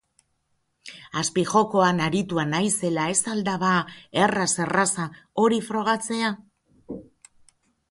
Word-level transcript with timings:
Azpijokoan 1.21 2.01
aritua 2.05 2.45
naizela... 2.53 3.05
ez 3.13 3.19
al 3.35 3.45
da, 3.51 3.55
ba, 3.65 3.75
erraz-erraza 4.23 5.07
hori 5.45 5.63
frogatzea? 5.71 6.35